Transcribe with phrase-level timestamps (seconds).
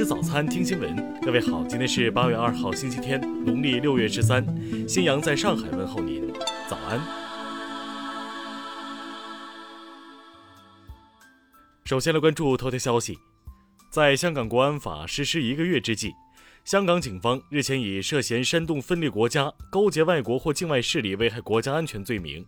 [0.00, 1.20] 吃早餐，听新闻。
[1.20, 4.42] 各位好，今天是八月二号，星期天，农历六月十三。
[4.88, 6.32] 新阳在上海问候您，
[6.70, 6.98] 早安。
[11.84, 13.18] 首先来关注头条消息，
[13.90, 16.14] 在香港国安法实施一个月之际，
[16.64, 22.42] 香港警方日前以涉嫌煽动分裂国家、勾结外国或境外势力危害国家安全罪名，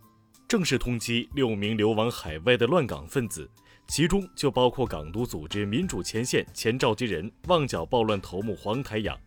[0.49, 3.51] 正式通缉六名流亡海外的乱港分子。
[3.89, 9.19] 其中就包括港独组织民主前线前召集人、旺角暴乱头目黄台仰。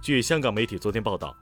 [0.00, 1.36] 据香港媒体昨天报道，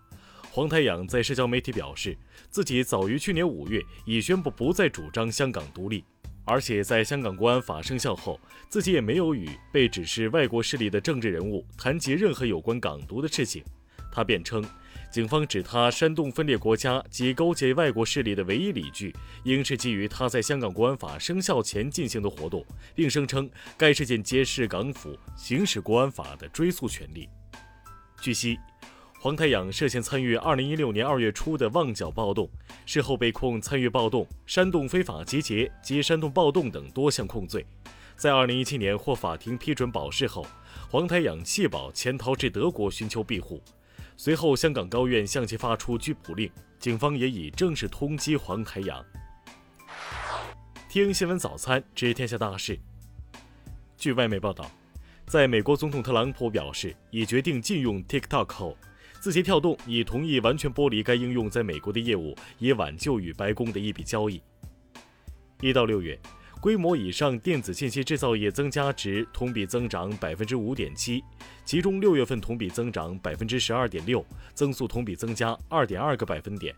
[0.50, 2.16] 黄台仰在社交媒体表示，
[2.48, 6.02] 自己早于去年五月已宣布不再主张香港独立，
[6.46, 13.62] 而且在香港国安法生效后，自己也没有与被指是外国势力的政治人物谈及任何有关港独的事情。
[14.10, 14.64] 他辩称。
[15.10, 27.28] 警方指他煽动分裂国家及勾结外国势力的唯一理据，应是基于他在香港国安法生效前进行的活动，并声称该事件揭示港府行使国安法的追诉权利。
[28.22, 28.56] 据悉，
[29.18, 32.48] 黄太仰涉嫌参与2016年2月初的旺角暴动，
[32.86, 37.66] 事后被控参与暴动、煽动非法集结及煽动暴动等多项控罪。
[38.14, 40.46] 在2017年获法庭批准保释后，
[40.88, 43.60] 黄太仰弃保潜逃至德国寻求庇护。
[44.22, 49.02] 随后，香港高院向其发出拘捕令，警方也已正式通缉黄凯阳。
[50.90, 52.78] 听新闻早餐知天下大事。
[53.96, 54.70] 据外媒报道，
[55.24, 58.76] 在美国总统特朗普表示已决定禁用 TikTok 后，
[59.20, 64.42] 字节跳动已同意完全剥离该应用在美国的业务，以挽救与白宫的一笔交易。
[65.62, 66.20] 一到六月。
[66.60, 71.24] 规模以上电子信息制造业增加值同比增长百分之五点七，
[71.64, 76.74] 其中六月份同比增长百分之十二点六，增速同比增加二点二个百分点。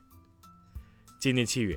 [1.19, 1.77] 今年七月，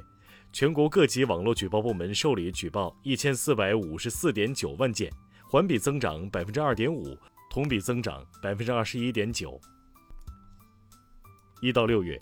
[0.53, 5.11] 全国各级网络举报部门受理举报一千四百五十四点九万件，
[5.49, 7.17] 环比增长百分之二点五，
[7.49, 9.59] 同比增长百分之二十一点九。
[11.59, 12.19] 一到六月，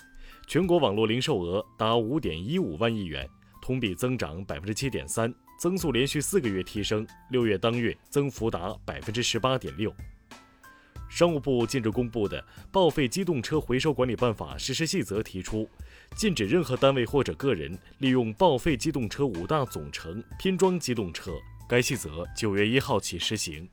[0.47, 3.29] 全国网络零售额达五点一五万亿元，
[3.61, 5.33] 同比增长百分之七点三。
[5.63, 9.95] 增速连续四个月提升，六月当月增幅达百分之十八点六。
[11.09, 15.65] 商务部近日公布的《报废机动车回收管理办法实施细则》提出，
[16.17, 21.31] 禁止任何单位或者个人利用报废机动车五大总成拼装机动车。
[21.69, 23.65] 该细则九月一号起施行。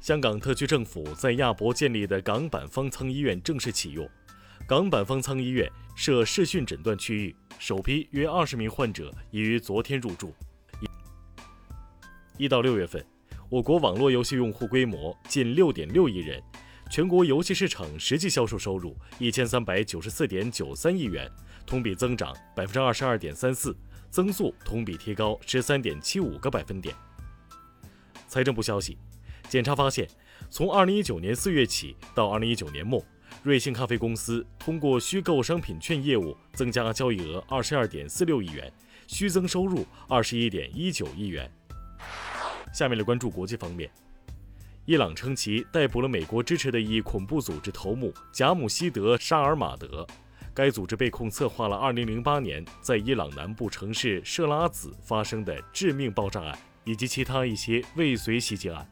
[0.00, 4.08] 香港特区政府在亚博建立的港版方舱医院正式启用。
[4.70, 7.34] 港版方舱医院设视讯诊断区域。
[7.58, 10.32] 首批约二十名患者已于昨天入住。
[12.38, 13.04] 一到六月份，
[13.48, 16.40] 我国网络游戏用户规模近六点六亿人，
[16.88, 21.28] 全国游戏市场实际销售收入一千三百九十四点九三亿元，
[21.66, 23.76] 同比增长百分之二十二点三四，
[24.08, 26.94] 增速同比提高十三点七五个百分点。
[28.28, 28.96] 财政部消息，
[29.48, 30.08] 检查发现，
[30.48, 33.04] 从二零一九年四月起到二零一九年末。
[33.42, 38.72] 瑞幸咖啡公司通过虚构商品券业务增加交易额二十二点四六亿元，
[39.06, 41.50] 虚增收入二十一点一九亿元。
[42.72, 43.90] 下面来关注国际方面，
[44.84, 50.06] 伊朗称其逮捕了美国支持的一恐怖组织头目贾姆希德·沙尔马德。
[50.52, 58.86] 该组织被控策划了二零零八年在伊朗南部城市设拉子发生的致命爆炸案，以及其他一些未遂袭击案。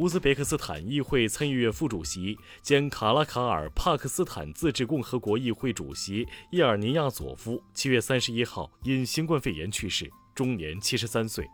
[0.00, 11.46] 乌兹别克斯坦议会参议院副主席兼卡拉卡尔帕克斯坦自治共和国议会主席叶尔尼亚佐夫七月三十一号因新冠肺炎去世，终年七十三岁。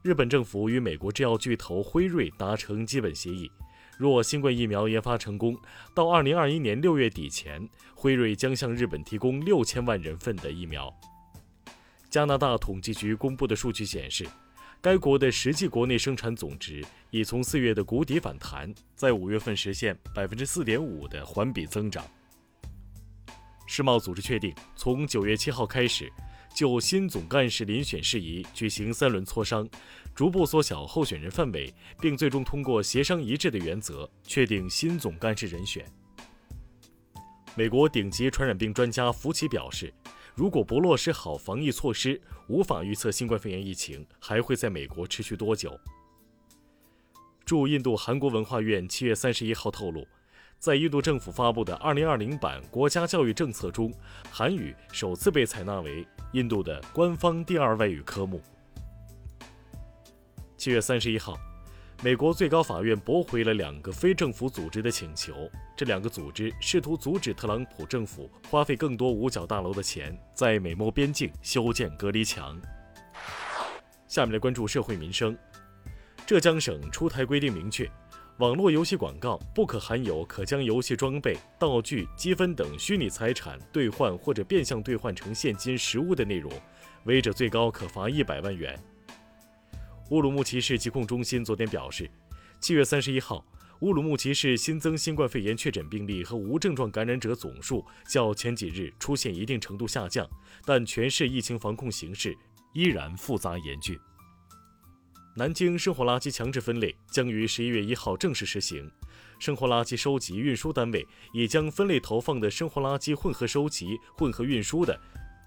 [0.00, 3.50] 日本政府与美国制药巨头辉瑞达成基本协议，
[3.98, 5.54] 若新冠疫苗研发成功，
[5.94, 10.90] 到二零二一年六月底前，辉瑞将向日本提供六千万人份的疫苗。
[12.08, 14.26] 加拿大统计局公布的数据显示。
[14.84, 22.04] 该国的实际国内生产总值已从四月的谷底反弹，在五月份实现百分之四点五的环比增长。
[23.66, 26.12] 世贸组织确定，从九月七号开始，
[26.54, 29.66] 就新总干事遴选事宜举行三轮磋商，
[30.14, 35.82] 逐步缩小候选人范围，并最终通过协商一致的原则，确定新总干事人选。
[37.54, 39.90] 美国顶级传染病专家福奇表示。
[40.34, 45.78] 如果不落实好防疫措施，无法预测新冠肺炎疫情还会在美国持续多久。
[47.44, 50.04] 驻印度韩国文化院七月三十一号透露，
[50.58, 53.92] 在印度政府发布的二零二零版国家教育政策中，
[54.30, 58.40] 韩语首次被采纳为印度的官方第二外语科目。
[60.56, 61.36] 七月三十一号。
[62.04, 65.50] 美国最高法院驳回了两个非政府组织的请求。
[65.74, 72.60] 这两个组织试图阻止特朗普政府花费更多五角大楼的钱，在美墨边境修建隔离墙。
[74.06, 75.34] 下面来关注社会民生。
[76.26, 77.90] 浙江省出台规定明确，
[78.36, 86.52] 网络游戏广告不可含有可将游戏装备、道具、积分等虚拟财产兑换或者变相兑换成现金实物的内容，
[87.04, 88.78] 违者最高可罚一百万元。
[90.14, 92.08] 乌鲁木齐市疾控中心昨天表示，
[92.60, 93.44] 七月三十一号，
[93.80, 100.24] 乌鲁木齐市新增新冠肺炎确诊病例和无症状感染者总数较前几日出现一定程度下降，
[100.64, 102.32] 但全市疫情防控形势
[102.74, 103.98] 依然复杂严峻。
[105.34, 108.88] 南京生活垃圾强制分类将于十一月一号正式实行。
[109.40, 114.96] 生活垃圾收集运输单位已将分类投放的生活垃圾混合收集、混合运输的，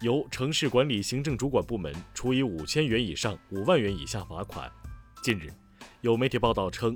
[0.01, 4.71] 由城市管理行政主管部门处以五千元以上五万元以下罚款。
[5.23, 5.51] 近日，
[6.01, 6.95] 有媒体报道称，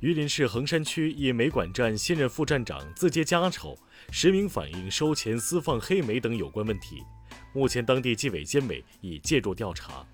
[0.00, 3.74] 榆林市横山区一煤管站现任副站长自揭家丑，
[4.12, 7.02] 实名反映收钱私放黑煤等有关问题。
[7.54, 10.06] 目前，当地纪委监委已介入调查。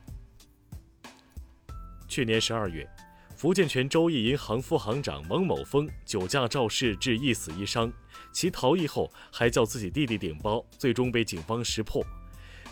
[2.06, 2.88] 去年十二月，
[3.34, 7.92] 福建泉州一银行副行长王某峰酒驾肇事致一死一伤，
[8.32, 12.06] 其逃逸后还叫自己弟弟顶包，最终被警方识破。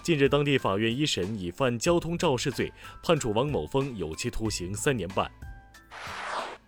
[0.08, 2.72] 近日，当地法院一审以犯交通肇事罪，
[3.02, 5.31] 判处王某峰有期徒刑三年半。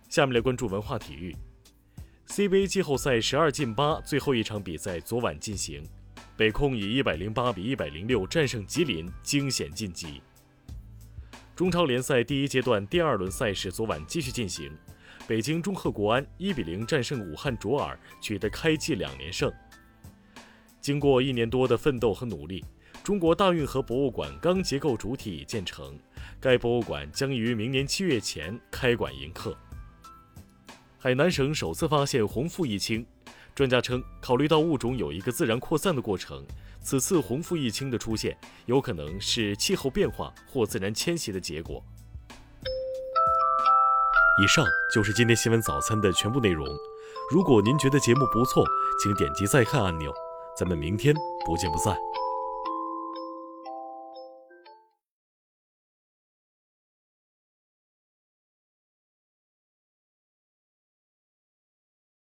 [0.09, 1.35] 下面来关注文化体育
[2.27, 5.83] ，CBA 季后赛十二进八最后一场比赛昨晚进行，
[6.37, 10.21] 北控以一百零八比一百零六战胜吉林，惊险晋级。
[11.55, 14.71] 中超联赛第一阶段第二轮赛事昨晚继续进行，
[15.27, 19.51] 北京中赫国安一比零战胜武汉卓尔，取得开季两连胜。
[20.79, 22.63] 经过一年多的奋斗和努力，
[23.03, 25.97] 中国大运河博物馆钢结构主体已建成，
[26.39, 29.57] 该博物馆将于明年七月前开馆迎客。
[30.99, 33.03] 海南省首次发现红腹异青，
[33.55, 36.45] 专家称，考虑到物种有一个自然扩散的过程。
[36.79, 38.37] 此次红腹异青的出现，
[38.67, 41.83] 有可能是气候变化或自然迁徙的结果。
[44.43, 46.67] 以上就是今天新闻早餐的全部内容。
[47.31, 48.63] 如果您觉得节目不错，
[49.01, 50.13] 请点击再看按钮。
[50.55, 51.15] 咱们明天
[51.45, 51.95] 不见不散。